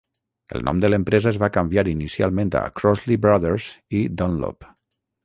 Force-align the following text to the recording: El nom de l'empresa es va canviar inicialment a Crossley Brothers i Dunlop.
El 0.59 0.63
nom 0.67 0.79
de 0.83 0.89
l'empresa 0.89 1.29
es 1.31 1.37
va 1.43 1.49
canviar 1.57 1.83
inicialment 1.91 2.53
a 2.61 2.63
Crossley 2.81 3.21
Brothers 3.27 3.69
i 4.01 4.03
Dunlop. 4.23 4.69